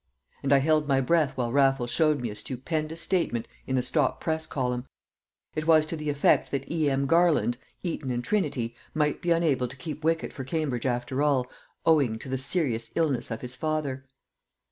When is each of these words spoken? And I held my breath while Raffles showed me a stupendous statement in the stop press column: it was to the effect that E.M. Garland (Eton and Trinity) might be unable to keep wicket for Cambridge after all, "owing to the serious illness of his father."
And 0.41 0.51
I 0.51 0.57
held 0.57 0.87
my 0.87 0.99
breath 0.99 1.33
while 1.37 1.51
Raffles 1.51 1.91
showed 1.91 2.21
me 2.21 2.31
a 2.31 2.35
stupendous 2.35 3.01
statement 3.01 3.47
in 3.67 3.75
the 3.75 3.83
stop 3.83 4.19
press 4.19 4.47
column: 4.47 4.87
it 5.53 5.67
was 5.67 5.85
to 5.85 5.95
the 5.95 6.09
effect 6.09 6.49
that 6.49 6.67
E.M. 6.71 7.05
Garland 7.05 7.59
(Eton 7.83 8.09
and 8.09 8.23
Trinity) 8.23 8.75
might 8.95 9.21
be 9.21 9.29
unable 9.29 9.67
to 9.67 9.75
keep 9.77 10.03
wicket 10.03 10.33
for 10.33 10.43
Cambridge 10.43 10.87
after 10.87 11.21
all, 11.21 11.45
"owing 11.85 12.17
to 12.17 12.29
the 12.29 12.39
serious 12.39 12.89
illness 12.95 13.29
of 13.29 13.41
his 13.41 13.53
father." 13.55 14.03